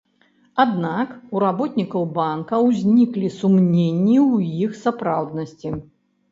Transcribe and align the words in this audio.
Аднак 0.63 1.11
у 1.35 1.41
работнікаў 1.43 2.07
банка 2.17 2.61
ўзніклі 2.67 3.31
сумненні 3.39 4.17
ў 4.31 4.33
іх 4.67 4.83
сапраўднасці. 4.83 5.79